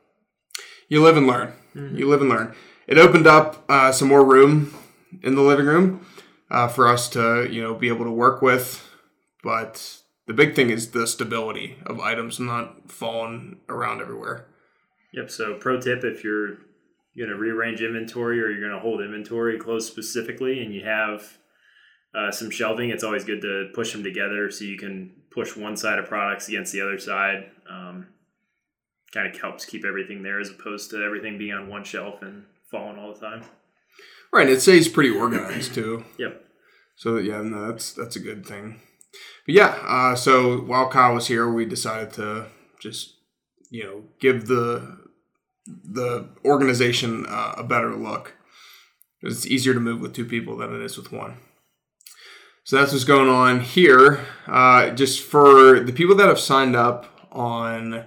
you 0.87 1.03
live 1.03 1.17
and 1.17 1.27
learn. 1.27 1.53
Mm-hmm. 1.75 1.97
You 1.97 2.07
live 2.07 2.21
and 2.21 2.29
learn. 2.29 2.55
It 2.87 2.97
opened 2.97 3.27
up 3.27 3.63
uh, 3.69 3.91
some 3.91 4.07
more 4.07 4.25
room 4.25 4.73
in 5.21 5.35
the 5.35 5.41
living 5.41 5.65
room 5.65 6.05
uh, 6.49 6.67
for 6.67 6.87
us 6.87 7.09
to, 7.09 7.47
you 7.49 7.61
know, 7.61 7.75
be 7.75 7.87
able 7.87 8.05
to 8.05 8.11
work 8.11 8.41
with. 8.41 8.89
But 9.43 9.99
the 10.25 10.33
big 10.33 10.55
thing 10.55 10.69
is 10.69 10.91
the 10.91 11.07
stability 11.07 11.77
of 11.85 11.99
items 11.99 12.39
not 12.39 12.91
falling 12.91 13.59
around 13.69 14.01
everywhere. 14.01 14.47
Yep. 15.13 15.31
So, 15.31 15.55
pro 15.55 15.79
tip: 15.79 16.03
if 16.03 16.23
you're 16.23 16.57
going 17.17 17.29
to 17.29 17.35
rearrange 17.35 17.81
inventory 17.81 18.39
or 18.41 18.49
you're 18.49 18.61
going 18.61 18.73
to 18.73 18.79
hold 18.79 19.01
inventory 19.01 19.57
close 19.57 19.87
specifically, 19.87 20.63
and 20.63 20.73
you 20.73 20.83
have 20.85 21.37
uh, 22.13 22.31
some 22.31 22.49
shelving, 22.49 22.89
it's 22.89 23.03
always 23.03 23.23
good 23.23 23.41
to 23.41 23.69
push 23.73 23.91
them 23.91 24.03
together 24.03 24.49
so 24.49 24.65
you 24.65 24.77
can 24.77 25.11
push 25.31 25.55
one 25.55 25.77
side 25.77 25.99
of 25.99 26.05
products 26.05 26.47
against 26.47 26.73
the 26.73 26.81
other 26.81 26.97
side. 26.97 27.51
Um, 27.69 28.07
kind 29.13 29.33
of 29.33 29.39
helps 29.39 29.65
keep 29.65 29.85
everything 29.85 30.23
there 30.23 30.39
as 30.39 30.49
opposed 30.49 30.91
to 30.91 31.03
everything 31.03 31.37
being 31.37 31.53
on 31.53 31.67
one 31.67 31.83
shelf 31.83 32.21
and 32.21 32.45
falling 32.69 32.97
all 32.97 33.13
the 33.13 33.19
time. 33.19 33.43
Right, 34.31 34.49
it 34.49 34.61
stays 34.61 34.87
pretty 34.87 35.09
organized 35.09 35.73
too. 35.73 36.05
yep. 36.17 36.45
So 36.95 37.17
yeah, 37.17 37.41
no, 37.41 37.67
that's 37.67 37.93
that's 37.93 38.15
a 38.15 38.19
good 38.19 38.45
thing. 38.45 38.81
But 39.45 39.55
yeah, 39.55 39.77
uh, 39.87 40.15
so 40.15 40.57
while 40.57 40.89
Kyle 40.89 41.15
was 41.15 41.27
here, 41.27 41.49
we 41.51 41.65
decided 41.65 42.13
to 42.13 42.47
just 42.79 43.15
you 43.69 43.83
know 43.83 44.03
give 44.19 44.47
the 44.47 44.99
the 45.65 46.29
organization 46.45 47.25
uh, 47.27 47.53
a 47.57 47.63
better 47.63 47.95
look. 47.95 48.35
It's 49.21 49.47
easier 49.47 49.73
to 49.73 49.79
move 49.79 50.01
with 50.01 50.13
two 50.13 50.25
people 50.25 50.57
than 50.57 50.73
it 50.75 50.81
is 50.81 50.97
with 50.97 51.11
one. 51.11 51.37
So 52.69 52.75
that's 52.75 52.91
what's 52.91 53.03
going 53.03 53.29
on 53.29 53.61
here. 53.61 54.23
Uh, 54.45 54.91
just 54.91 55.23
for 55.23 55.79
the 55.79 55.91
people 55.91 56.15
that 56.17 56.27
have 56.27 56.39
signed 56.39 56.75
up 56.75 57.07
on 57.31 58.05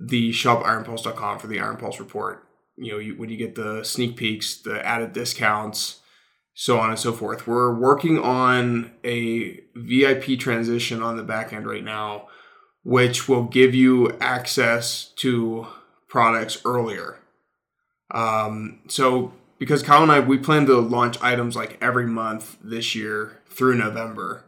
the 0.00 0.32
shop 0.32 0.62
ironpulse.com 0.62 1.38
for 1.38 1.46
the 1.46 1.60
Iron 1.60 1.76
Pulse 1.76 2.00
report, 2.00 2.48
you 2.78 2.92
know, 2.92 2.98
you, 2.98 3.18
when 3.18 3.28
you 3.28 3.36
get 3.36 3.54
the 3.54 3.84
sneak 3.84 4.16
peeks, 4.16 4.56
the 4.56 4.82
added 4.82 5.12
discounts, 5.12 6.00
so 6.54 6.78
on 6.80 6.88
and 6.88 6.98
so 6.98 7.12
forth. 7.12 7.46
We're 7.46 7.78
working 7.78 8.18
on 8.18 8.92
a 9.04 9.60
VIP 9.74 10.38
transition 10.38 11.02
on 11.02 11.18
the 11.18 11.22
back 11.22 11.52
end 11.52 11.66
right 11.66 11.84
now, 11.84 12.28
which 12.82 13.28
will 13.28 13.44
give 13.44 13.74
you 13.74 14.16
access 14.22 15.12
to 15.16 15.66
products 16.08 16.62
earlier. 16.64 17.18
Um, 18.10 18.80
so 18.88 19.34
because 19.58 19.82
Kyle 19.82 20.02
and 20.02 20.12
I 20.12 20.20
we 20.20 20.38
plan 20.38 20.66
to 20.66 20.78
launch 20.78 21.20
items 21.22 21.56
like 21.56 21.78
every 21.80 22.06
month 22.06 22.56
this 22.62 22.94
year 22.94 23.42
through 23.48 23.76
November. 23.76 24.44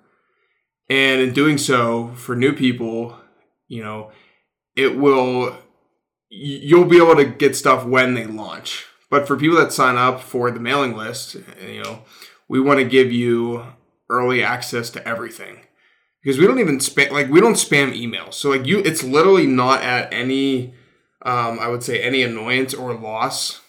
And 0.91 1.21
in 1.21 1.33
doing 1.33 1.59
so, 1.59 2.13
for 2.15 2.35
new 2.35 2.53
people, 2.53 3.19
you 3.67 3.83
know, 3.83 4.11
it 4.77 4.97
will 4.97 5.57
you'll 6.31 6.85
be 6.85 6.99
able 6.99 7.17
to 7.17 7.25
get 7.25 7.57
stuff 7.57 7.85
when 7.85 8.15
they 8.15 8.27
launch. 8.27 8.87
But 9.11 9.27
for 9.27 9.37
people 9.37 9.57
that 9.59 9.73
sign 9.73 9.97
up 9.97 10.21
for 10.21 10.51
the 10.51 10.61
mailing 10.61 10.95
list, 10.95 11.37
you 11.67 11.83
know, 11.83 12.03
we 12.49 12.61
want 12.61 12.79
to 12.79 12.85
give 12.85 13.11
you 13.11 13.65
early 14.11 14.43
access 14.43 14.91
to 14.91 15.07
everything 15.07 15.61
because 16.23 16.39
we 16.39 16.47
don't 16.47 16.59
even 16.59 16.79
spam 16.79 17.11
like 17.11 17.29
we 17.29 17.41
don't 17.41 17.55
spam 17.55 17.93
emails. 17.93 18.35
So 18.35 18.51
like 18.51 18.67
you, 18.67 18.79
it's 18.81 19.03
literally 19.03 19.47
not 19.47 19.83
at 19.83 20.13
any, 20.13 20.75
um, 21.23 21.59
I 21.59 21.69
would 21.69 21.83
say 21.83 22.03
any 22.03 22.23
annoyance 22.23 22.75
or 22.75 22.95
loss 22.95 23.61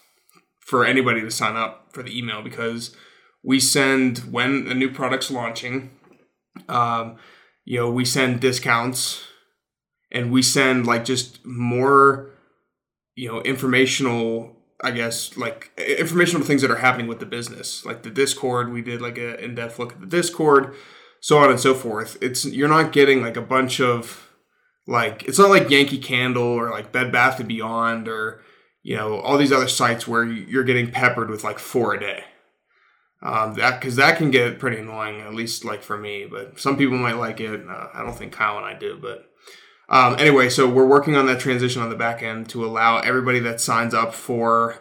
for 0.69 0.85
anybody 0.85 1.19
to 1.21 1.31
sign 1.31 1.55
up 1.55 1.87
for 1.91 2.03
the 2.03 2.15
email 2.15 2.43
because 2.43 2.95
we 3.43 3.59
send 3.59 4.19
when 4.31 4.67
a 4.67 4.75
new 4.75 4.91
product's 4.91 5.31
launching. 5.31 5.89
Um, 6.67 7.17
you 7.65 7.79
know, 7.79 7.89
we 7.89 8.05
send 8.05 8.39
discounts 8.39 9.23
and 10.11 10.31
we 10.31 10.43
send 10.43 10.85
like 10.85 11.05
just 11.05 11.43
more, 11.43 12.29
you 13.15 13.27
know, 13.27 13.41
informational. 13.41 14.55
I 14.81 14.91
guess 14.91 15.35
like 15.35 15.71
informational 15.77 16.45
things 16.45 16.61
that 16.61 16.71
are 16.71 16.77
happening 16.77 17.07
with 17.07 17.19
the 17.19 17.25
business, 17.25 17.83
like 17.83 18.03
the 18.03 18.11
Discord. 18.11 18.71
We 18.71 18.81
did 18.81 19.01
like 19.01 19.17
an 19.17 19.35
in-depth 19.39 19.79
look 19.79 19.93
at 19.93 19.99
the 19.99 20.05
Discord, 20.05 20.75
so 21.19 21.39
on 21.39 21.49
and 21.49 21.59
so 21.59 21.73
forth. 21.73 22.17
It's 22.21 22.45
you're 22.45 22.69
not 22.69 22.93
getting 22.93 23.21
like 23.21 23.35
a 23.35 23.41
bunch 23.41 23.81
of 23.81 24.29
like 24.87 25.23
it's 25.23 25.39
not 25.39 25.49
like 25.49 25.69
Yankee 25.69 25.97
Candle 25.97 26.43
or 26.43 26.69
like 26.69 26.91
Bed 26.91 27.11
Bath 27.11 27.39
and 27.39 27.49
Beyond 27.49 28.07
or 28.07 28.41
you 28.81 28.95
know 28.95 29.19
all 29.19 29.37
these 29.37 29.51
other 29.51 29.67
sites 29.67 30.07
where 30.07 30.23
you're 30.23 30.63
getting 30.63 30.91
peppered 30.91 31.29
with 31.29 31.43
like 31.43 31.59
four 31.59 31.93
a 31.93 31.99
day. 31.99 32.23
Um, 33.21 33.55
that 33.55 33.79
because 33.79 33.97
that 33.97 34.17
can 34.17 34.31
get 34.31 34.59
pretty 34.59 34.77
annoying 34.77 35.19
at 35.19 35.33
least 35.33 35.65
like 35.65 35.83
for 35.83 35.97
me 35.97 36.25
but 36.25 36.57
some 36.57 36.77
people 36.77 36.97
might 36.97 37.17
like 37.17 37.41
it 37.41 37.67
uh, 37.67 37.87
i 37.93 38.01
don't 38.01 38.17
think 38.17 38.31
kyle 38.31 38.55
and 38.55 38.65
i 38.65 38.73
do 38.73 38.97
but 38.97 39.25
um, 39.89 40.15
anyway 40.17 40.47
so 40.47 40.69
we're 40.69 40.87
working 40.87 41.17
on 41.17 41.25
that 41.25 41.41
transition 41.41 41.81
on 41.81 41.89
the 41.89 41.97
back 41.97 42.23
end 42.23 42.47
to 42.47 42.63
allow 42.63 42.99
everybody 42.99 43.39
that 43.39 43.59
signs 43.59 43.93
up 43.93 44.13
for 44.13 44.77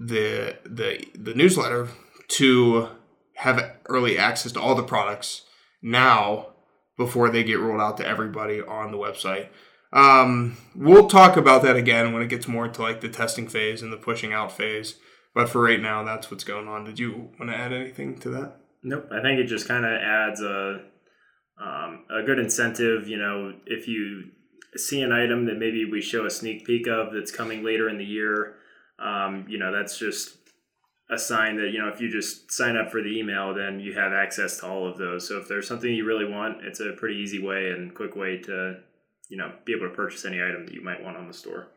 the 0.00 0.58
the 0.64 1.04
the 1.14 1.32
newsletter 1.32 1.86
to 2.26 2.88
have 3.36 3.76
early 3.88 4.18
access 4.18 4.50
to 4.50 4.60
all 4.60 4.74
the 4.74 4.82
products 4.82 5.42
now 5.80 6.48
before 6.96 7.30
they 7.30 7.44
get 7.44 7.60
rolled 7.60 7.80
out 7.80 7.96
to 7.98 8.06
everybody 8.06 8.60
on 8.60 8.90
the 8.90 8.98
website 8.98 9.46
um, 9.92 10.56
we'll 10.74 11.08
talk 11.08 11.36
about 11.36 11.62
that 11.62 11.76
again 11.76 12.12
when 12.12 12.22
it 12.22 12.28
gets 12.28 12.46
more 12.46 12.68
to 12.68 12.82
like 12.82 13.00
the 13.00 13.08
testing 13.08 13.48
phase 13.48 13.82
and 13.82 13.92
the 13.92 13.96
pushing 13.96 14.32
out 14.32 14.52
phase. 14.52 14.96
But 15.34 15.48
for 15.48 15.62
right 15.62 15.80
now, 15.80 16.02
that's 16.02 16.30
what's 16.30 16.44
going 16.44 16.68
on. 16.68 16.84
Did 16.84 16.98
you 16.98 17.30
want 17.38 17.50
to 17.50 17.56
add 17.56 17.72
anything 17.72 18.18
to 18.20 18.30
that? 18.30 18.56
Nope. 18.82 19.08
I 19.12 19.20
think 19.20 19.38
it 19.38 19.46
just 19.46 19.68
kind 19.68 19.84
of 19.84 19.92
adds 19.92 20.40
a 20.40 20.82
um, 21.60 22.04
a 22.10 22.22
good 22.24 22.38
incentive. 22.38 23.08
You 23.08 23.18
know, 23.18 23.54
if 23.66 23.86
you 23.86 24.30
see 24.76 25.02
an 25.02 25.12
item 25.12 25.46
that 25.46 25.58
maybe 25.58 25.84
we 25.84 26.00
show 26.00 26.24
a 26.24 26.30
sneak 26.30 26.64
peek 26.64 26.86
of 26.88 27.12
that's 27.12 27.30
coming 27.30 27.62
later 27.62 27.88
in 27.88 27.98
the 27.98 28.04
year, 28.04 28.56
um, 28.98 29.46
you 29.48 29.58
know, 29.58 29.72
that's 29.72 29.98
just 29.98 30.36
a 31.10 31.18
sign 31.18 31.56
that 31.56 31.70
you 31.72 31.78
know 31.78 31.88
if 31.88 32.00
you 32.00 32.10
just 32.10 32.52
sign 32.52 32.76
up 32.76 32.90
for 32.90 33.02
the 33.02 33.18
email, 33.18 33.54
then 33.54 33.80
you 33.80 33.92
have 33.94 34.12
access 34.12 34.58
to 34.58 34.66
all 34.66 34.88
of 34.88 34.98
those. 34.98 35.28
So 35.28 35.38
if 35.38 35.48
there's 35.48 35.68
something 35.68 35.92
you 35.92 36.04
really 36.04 36.28
want, 36.28 36.64
it's 36.64 36.80
a 36.80 36.92
pretty 36.96 37.16
easy 37.16 37.42
way 37.42 37.70
and 37.70 37.94
quick 37.94 38.16
way 38.16 38.38
to 38.38 38.78
you 39.30 39.38
know 39.38 39.52
be 39.64 39.72
able 39.72 39.88
to 39.88 39.94
purchase 39.94 40.26
any 40.26 40.42
item 40.42 40.66
that 40.66 40.74
you 40.74 40.84
might 40.84 41.02
want 41.02 41.16
on 41.16 41.26
the 41.26 41.32
store. 41.32 41.68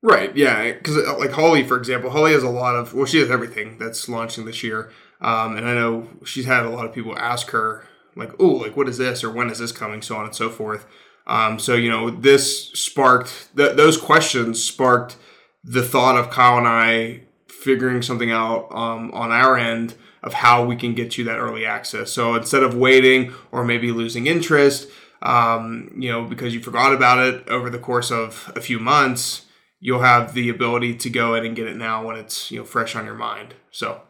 Right. 0.00 0.36
Yeah. 0.36 0.72
Because 0.72 0.96
uh, 0.96 1.18
like 1.18 1.32
Holly, 1.32 1.64
for 1.64 1.76
example, 1.76 2.10
Holly 2.10 2.32
has 2.32 2.44
a 2.44 2.48
lot 2.48 2.76
of 2.76 2.94
well, 2.94 3.06
she 3.06 3.18
has 3.18 3.30
everything 3.30 3.78
that's 3.78 4.08
launching 4.08 4.44
this 4.44 4.62
year, 4.62 4.92
um, 5.20 5.56
and 5.56 5.66
I 5.66 5.74
know 5.74 6.08
she's 6.24 6.46
had 6.46 6.64
a 6.64 6.70
lot 6.70 6.86
of 6.86 6.94
people 6.94 7.18
ask 7.18 7.50
her 7.50 7.84
like, 8.14 8.30
"Oh, 8.38 8.46
like 8.46 8.76
what 8.76 8.88
is 8.88 8.98
this?" 8.98 9.24
or 9.24 9.30
"When 9.30 9.50
is 9.50 9.58
this 9.58 9.72
coming?" 9.72 10.02
so 10.02 10.16
on 10.16 10.26
and 10.26 10.34
so 10.34 10.50
forth. 10.50 10.86
Um, 11.26 11.58
so 11.58 11.74
you 11.74 11.90
know, 11.90 12.10
this 12.10 12.70
sparked 12.70 13.56
th- 13.56 13.76
those 13.76 13.96
questions 13.96 14.62
sparked 14.62 15.16
the 15.64 15.82
thought 15.82 16.16
of 16.16 16.30
Kyle 16.30 16.58
and 16.58 16.68
I 16.68 17.22
figuring 17.48 18.02
something 18.02 18.30
out 18.30 18.68
um, 18.70 19.10
on 19.12 19.32
our 19.32 19.58
end 19.58 19.94
of 20.22 20.32
how 20.32 20.64
we 20.64 20.76
can 20.76 20.94
get 20.94 21.18
you 21.18 21.24
that 21.24 21.38
early 21.38 21.66
access. 21.66 22.10
So 22.12 22.34
instead 22.34 22.62
of 22.62 22.74
waiting 22.74 23.34
or 23.52 23.64
maybe 23.64 23.90
losing 23.92 24.26
interest, 24.26 24.88
um, 25.22 25.92
you 25.98 26.10
know, 26.10 26.24
because 26.24 26.54
you 26.54 26.60
forgot 26.60 26.92
about 26.92 27.18
it 27.18 27.48
over 27.48 27.70
the 27.70 27.78
course 27.78 28.10
of 28.10 28.52
a 28.54 28.60
few 28.60 28.78
months, 28.78 29.46
you'll 29.80 30.02
have 30.02 30.34
the 30.34 30.48
ability 30.48 30.94
to 30.96 31.10
go 31.10 31.34
in 31.34 31.44
and 31.44 31.56
get 31.56 31.66
it 31.66 31.76
now 31.76 32.04
when 32.04 32.16
it's 32.16 32.50
you 32.50 32.58
know 32.58 32.64
fresh 32.64 32.94
on 32.94 33.04
your 33.04 33.14
mind. 33.14 33.54
So, 33.70 34.02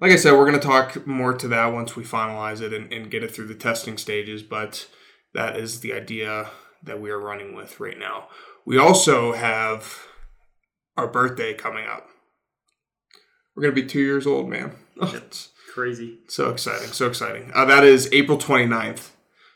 like 0.00 0.12
I 0.12 0.16
said, 0.16 0.32
we're 0.32 0.48
going 0.48 0.60
to 0.60 0.66
talk 0.66 1.06
more 1.06 1.34
to 1.34 1.48
that 1.48 1.66
once 1.72 1.96
we 1.96 2.04
finalize 2.04 2.60
it 2.60 2.72
and, 2.72 2.92
and 2.92 3.10
get 3.10 3.22
it 3.22 3.34
through 3.34 3.48
the 3.48 3.54
testing 3.54 3.98
stages. 3.98 4.42
But 4.42 4.88
that 5.34 5.56
is 5.56 5.80
the 5.80 5.92
idea 5.92 6.50
that 6.82 7.00
we 7.00 7.10
are 7.10 7.20
running 7.20 7.54
with 7.54 7.78
right 7.80 7.98
now. 7.98 8.28
We 8.64 8.78
also 8.78 9.32
have 9.32 10.06
our 10.96 11.06
birthday 11.06 11.54
coming 11.54 11.86
up. 11.86 12.08
We're 13.54 13.62
going 13.62 13.74
to 13.74 13.82
be 13.82 13.88
two 13.88 14.00
years 14.00 14.26
old, 14.26 14.48
man. 14.48 14.76
Oh, 15.00 15.10
it's 15.16 15.48
crazy. 15.72 16.18
So 16.28 16.50
exciting. 16.50 16.88
So 16.88 17.08
exciting. 17.08 17.50
Uh, 17.54 17.64
that 17.64 17.82
is 17.82 18.12
April 18.12 18.36
29th. 18.36 19.08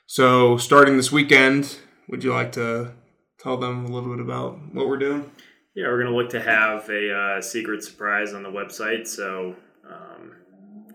So, 0.09 0.57
starting 0.57 0.97
this 0.97 1.11
weekend, 1.11 1.79
would 2.09 2.23
you 2.23 2.33
like 2.33 2.53
to 2.53 2.93
tell 3.41 3.57
them 3.57 3.87
a 3.87 3.89
little 3.89 4.15
bit 4.15 4.21
about 4.21 4.57
what 4.73 4.87
we're 4.87 4.99
doing? 4.99 5.29
Yeah, 5.75 5.89
we're 5.89 6.01
going 6.01 6.13
to 6.13 6.17
look 6.17 6.31
to 6.31 6.41
have 6.41 6.89
a 6.89 7.13
uh, 7.13 7.41
secret 7.43 7.83
surprise 7.83 8.33
on 8.33 8.45
the 8.45 8.49
website. 8.49 9.09
So, 9.09 9.57
um, 9.85 10.33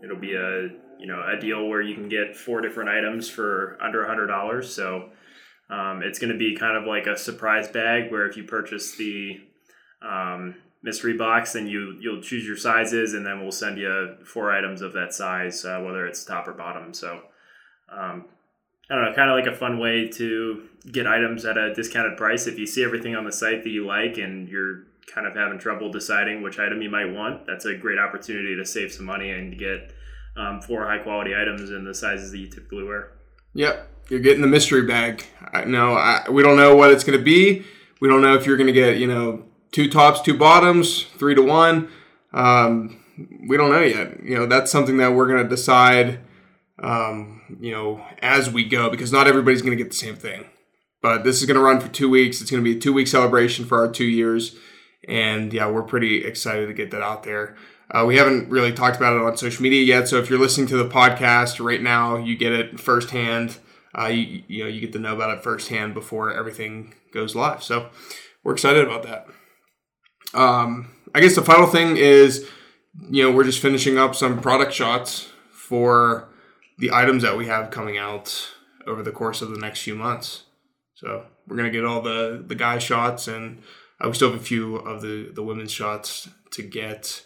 it'll 0.01 0.15
be 0.15 0.35
a 0.35 0.69
you 0.97 1.07
know 1.07 1.21
a 1.27 1.37
deal 1.37 1.67
where 1.67 1.81
you 1.81 1.93
can 1.93 2.07
get 2.07 2.37
four 2.37 2.61
different 2.61 2.89
items 2.89 3.29
for 3.29 3.77
under 3.81 4.05
a 4.05 4.07
hundred 4.07 4.27
dollars. 4.27 4.73
So, 4.73 5.09
um, 5.69 6.01
it's 6.03 6.17
going 6.17 6.31
to 6.31 6.39
be 6.39 6.55
kind 6.55 6.77
of 6.77 6.85
like 6.87 7.05
a 7.05 7.17
surprise 7.17 7.67
bag 7.67 8.13
where 8.13 8.25
if 8.29 8.37
you 8.37 8.45
purchase 8.45 8.95
the 8.95 9.41
um, 10.01 10.55
mystery 10.83 11.17
box, 11.17 11.51
then 11.51 11.67
you 11.67 11.97
you'll 11.99 12.21
choose 12.21 12.45
your 12.47 12.55
sizes, 12.55 13.13
and 13.13 13.25
then 13.25 13.41
we'll 13.41 13.51
send 13.51 13.77
you 13.77 14.15
four 14.23 14.53
items 14.53 14.81
of 14.81 14.93
that 14.93 15.13
size, 15.13 15.65
uh, 15.65 15.81
whether 15.81 16.07
it's 16.07 16.23
top 16.23 16.47
or 16.47 16.53
bottom. 16.53 16.93
So. 16.93 17.23
Um, 17.93 18.23
I 18.91 18.95
don't 18.95 19.05
know, 19.05 19.13
kind 19.13 19.29
of 19.29 19.37
like 19.37 19.47
a 19.47 19.57
fun 19.57 19.79
way 19.79 20.09
to 20.09 20.63
get 20.91 21.07
items 21.07 21.45
at 21.45 21.57
a 21.57 21.73
discounted 21.73 22.17
price. 22.17 22.45
If 22.45 22.59
you 22.59 22.67
see 22.67 22.83
everything 22.83 23.15
on 23.15 23.23
the 23.23 23.31
site 23.31 23.63
that 23.63 23.69
you 23.69 23.85
like 23.85 24.17
and 24.17 24.49
you're 24.49 24.83
kind 25.07 25.25
of 25.25 25.33
having 25.33 25.57
trouble 25.59 25.89
deciding 25.89 26.41
which 26.41 26.59
item 26.59 26.81
you 26.81 26.89
might 26.89 27.05
want, 27.05 27.45
that's 27.45 27.63
a 27.63 27.73
great 27.73 27.97
opportunity 27.97 28.53
to 28.53 28.65
save 28.65 28.91
some 28.91 29.05
money 29.05 29.31
and 29.31 29.57
get 29.57 29.93
um, 30.35 30.61
four 30.61 30.85
high 30.85 30.97
quality 30.97 31.33
items 31.33 31.69
in 31.69 31.85
the 31.85 31.93
sizes 31.93 32.31
that 32.31 32.37
you 32.37 32.47
typically 32.47 32.83
wear. 32.83 33.13
Yep, 33.53 33.87
you're 34.09 34.19
getting 34.19 34.41
the 34.41 34.47
mystery 34.47 34.85
bag. 34.85 35.23
I, 35.53 35.63
no, 35.63 35.93
I, 35.93 36.29
we 36.29 36.43
don't 36.43 36.57
know 36.57 36.75
what 36.75 36.91
it's 36.91 37.05
going 37.05 37.17
to 37.17 37.23
be. 37.23 37.65
We 38.01 38.09
don't 38.09 38.21
know 38.21 38.35
if 38.35 38.45
you're 38.45 38.57
going 38.57 38.67
to 38.67 38.73
get 38.73 38.97
you 38.97 39.07
know 39.07 39.45
two 39.71 39.89
tops, 39.89 40.19
two 40.19 40.37
bottoms, 40.37 41.03
three 41.17 41.35
to 41.35 41.41
one. 41.41 41.89
Um, 42.33 43.01
we 43.47 43.55
don't 43.55 43.71
know 43.71 43.81
yet. 43.81 44.21
You 44.21 44.35
know 44.35 44.45
that's 44.47 44.69
something 44.69 44.97
that 44.97 45.13
we're 45.13 45.27
going 45.27 45.43
to 45.43 45.49
decide 45.49 46.19
um, 46.81 47.41
you 47.59 47.71
know, 47.71 48.03
as 48.21 48.49
we 48.49 48.65
go 48.65 48.89
because 48.89 49.11
not 49.11 49.27
everybody's 49.27 49.61
going 49.61 49.77
to 49.77 49.81
get 49.81 49.91
the 49.91 49.97
same 49.97 50.15
thing. 50.15 50.45
But 51.01 51.23
this 51.23 51.39
is 51.39 51.47
going 51.47 51.55
to 51.55 51.63
run 51.63 51.79
for 51.79 51.87
two 51.87 52.09
weeks. 52.09 52.41
It's 52.41 52.51
going 52.51 52.63
to 52.63 52.69
be 52.69 52.77
a 52.77 52.79
two 52.79 52.93
week 52.93 53.07
celebration 53.07 53.65
for 53.65 53.79
our 53.79 53.91
two 53.91 54.05
years. 54.05 54.55
And 55.07 55.51
yeah, 55.51 55.69
we're 55.69 55.83
pretty 55.83 56.23
excited 56.25 56.67
to 56.67 56.73
get 56.73 56.91
that 56.91 57.01
out 57.01 57.23
there. 57.23 57.55
Uh, 57.89 58.05
we 58.05 58.17
haven't 58.17 58.49
really 58.49 58.71
talked 58.71 58.97
about 58.97 59.15
it 59.15 59.21
on 59.21 59.35
social 59.35 59.63
media 59.63 59.83
yet. 59.83 60.07
So 60.07 60.17
if 60.17 60.29
you're 60.29 60.39
listening 60.39 60.67
to 60.67 60.77
the 60.77 60.87
podcast 60.87 61.63
right 61.63 61.81
now, 61.81 62.17
you 62.17 62.37
get 62.37 62.53
it 62.53 62.79
firsthand. 62.79 63.57
Uh, 63.97 64.05
you, 64.05 64.43
you 64.47 64.63
know, 64.63 64.69
you 64.69 64.79
get 64.79 64.93
to 64.93 64.99
know 64.99 65.15
about 65.15 65.37
it 65.37 65.43
firsthand 65.43 65.93
before 65.93 66.33
everything 66.33 66.93
goes 67.13 67.35
live. 67.35 67.61
So 67.61 67.89
we're 68.43 68.53
excited 68.53 68.85
about 68.85 69.03
that. 69.03 69.27
Um, 70.33 70.91
I 71.13 71.19
guess 71.19 71.35
the 71.35 71.41
final 71.41 71.67
thing 71.67 71.97
is, 71.97 72.47
you 73.09 73.23
know, 73.23 73.35
we're 73.35 73.43
just 73.43 73.59
finishing 73.59 73.97
up 73.97 74.15
some 74.15 74.39
product 74.39 74.71
shots 74.71 75.27
for 75.51 76.30
the 76.81 76.91
items 76.91 77.23
that 77.23 77.37
we 77.37 77.45
have 77.47 77.71
coming 77.71 77.97
out 77.97 78.49
over 78.87 79.01
the 79.03 79.11
course 79.11 79.41
of 79.41 79.51
the 79.51 79.59
next 79.59 79.81
few 79.81 79.95
months. 79.95 80.43
So 80.95 81.25
we're 81.47 81.55
gonna 81.57 81.69
get 81.69 81.85
all 81.85 82.01
the 82.01 82.43
the 82.45 82.55
guy 82.55 82.77
shots, 82.79 83.27
and 83.27 83.61
uh, 84.03 84.07
we 84.09 84.13
still 84.15 84.31
have 84.31 84.39
a 84.39 84.43
few 84.43 84.75
of 84.77 85.01
the 85.01 85.31
the 85.33 85.43
women's 85.43 85.71
shots 85.71 86.27
to 86.51 86.61
get, 86.63 87.25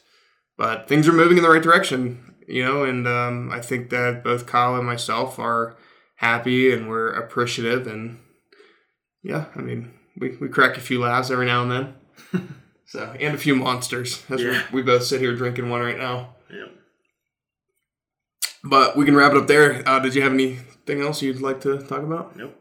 but 0.58 0.88
things 0.88 1.08
are 1.08 1.14
moving 1.14 1.38
in 1.38 1.44
the 1.44 1.50
right 1.50 1.64
direction, 1.64 2.36
you 2.48 2.64
know. 2.64 2.84
And 2.84 3.08
um, 3.08 3.50
I 3.52 3.60
think 3.62 3.90
that 3.90 4.24
both 4.24 4.46
Kyle 4.46 4.76
and 4.76 4.86
myself 4.86 5.40
are 5.40 5.76
happy, 6.18 6.72
and 6.72 6.88
we're 6.90 7.12
appreciative, 7.12 7.88
and 7.88 8.20
yeah, 9.24 9.46
I 9.56 9.60
mean, 9.62 9.94
we 10.18 10.38
we 10.40 10.48
crack 10.50 10.78
a 10.78 10.82
few 10.82 11.00
laughs 11.02 11.32
every 11.32 11.46
now 11.48 11.64
and 11.64 11.72
then. 11.72 11.94
So 12.88 13.16
and 13.20 13.34
a 13.34 13.38
few 13.40 13.56
monsters. 13.56 14.24
As 14.30 14.40
Yeah. 14.44 14.62
we, 14.72 14.82
we 14.82 14.82
both 14.84 15.04
sit 15.04 15.20
here 15.20 15.36
drinking 15.36 15.70
one 15.72 15.82
right 15.82 15.98
now. 15.98 16.35
But 18.66 18.98
we 18.98 19.06
can 19.06 19.16
wrap 19.16 19.32
it 19.32 19.38
up 19.38 19.48
there. 19.48 19.88
Uh, 19.88 20.00
did 20.00 20.16
you 20.16 20.24
have 20.24 20.34
anything 20.34 21.02
else 21.02 21.22
you'd 21.22 21.40
like 21.40 21.62
to 21.62 21.78
talk 21.78 22.02
about? 22.02 22.36
Nope. 22.36 22.60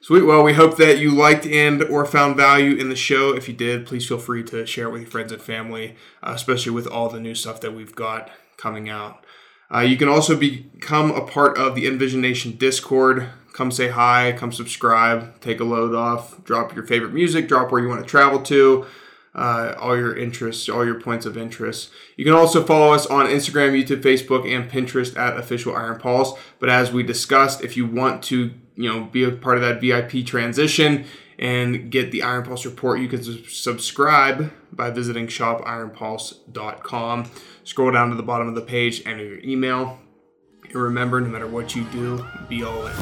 Sweet. 0.00 0.22
Well, 0.22 0.42
we 0.42 0.52
hope 0.52 0.76
that 0.76 0.98
you 0.98 1.12
liked 1.12 1.46
and 1.46 1.82
or 1.84 2.04
found 2.04 2.36
value 2.36 2.76
in 2.76 2.90
the 2.90 2.96
show. 2.96 3.34
If 3.34 3.48
you 3.48 3.54
did, 3.54 3.86
please 3.86 4.06
feel 4.06 4.18
free 4.18 4.42
to 4.44 4.66
share 4.66 4.88
it 4.88 4.90
with 4.90 5.02
your 5.02 5.10
friends 5.10 5.32
and 5.32 5.40
family, 5.40 5.96
uh, 6.22 6.32
especially 6.34 6.72
with 6.72 6.86
all 6.86 7.08
the 7.08 7.20
new 7.20 7.34
stuff 7.34 7.60
that 7.62 7.72
we've 7.72 7.94
got 7.94 8.30
coming 8.58 8.90
out. 8.90 9.24
Uh, 9.74 9.80
you 9.80 9.96
can 9.96 10.08
also 10.08 10.36
become 10.36 11.10
a 11.10 11.24
part 11.24 11.56
of 11.56 11.74
the 11.74 11.86
Envision 11.86 12.20
Nation 12.20 12.56
Discord. 12.56 13.30
Come 13.54 13.70
say 13.70 13.88
hi, 13.88 14.34
come 14.36 14.52
subscribe, 14.52 15.40
take 15.40 15.60
a 15.60 15.64
load 15.64 15.94
off, 15.94 16.42
drop 16.44 16.74
your 16.74 16.84
favorite 16.84 17.14
music, 17.14 17.48
drop 17.48 17.72
where 17.72 17.80
you 17.80 17.88
want 17.88 18.02
to 18.02 18.06
travel 18.06 18.42
to, 18.42 18.84
uh, 19.34 19.74
all 19.78 19.96
your 19.96 20.16
interests, 20.16 20.68
all 20.68 20.84
your 20.84 21.00
points 21.00 21.26
of 21.26 21.36
interest. 21.36 21.90
You 22.16 22.24
can 22.24 22.34
also 22.34 22.64
follow 22.64 22.94
us 22.94 23.06
on 23.06 23.26
Instagram, 23.26 23.72
YouTube, 23.72 24.02
Facebook, 24.02 24.48
and 24.48 24.70
Pinterest 24.70 25.16
at 25.18 25.36
Official 25.36 25.76
Iron 25.76 25.98
Pulse. 25.98 26.38
But 26.58 26.68
as 26.68 26.92
we 26.92 27.02
discussed, 27.02 27.62
if 27.62 27.76
you 27.76 27.86
want 27.86 28.22
to, 28.24 28.52
you 28.76 28.92
know, 28.92 29.04
be 29.04 29.24
a 29.24 29.32
part 29.32 29.56
of 29.56 29.62
that 29.62 29.80
VIP 29.80 30.24
transition 30.24 31.04
and 31.38 31.90
get 31.90 32.12
the 32.12 32.22
Iron 32.22 32.44
Pulse 32.44 32.64
report, 32.64 33.00
you 33.00 33.08
can 33.08 33.22
subscribe 33.48 34.52
by 34.72 34.90
visiting 34.90 35.26
shopironpulse.com. 35.26 37.30
Scroll 37.64 37.90
down 37.90 38.10
to 38.10 38.16
the 38.16 38.22
bottom 38.22 38.48
of 38.48 38.54
the 38.54 38.60
page, 38.60 39.02
enter 39.04 39.24
your 39.24 39.40
email. 39.40 39.98
And 40.64 40.76
remember, 40.76 41.20
no 41.20 41.28
matter 41.28 41.48
what 41.48 41.74
you 41.74 41.82
do, 41.84 42.24
be 42.48 42.62
all 42.62 42.86
in. 42.86 42.94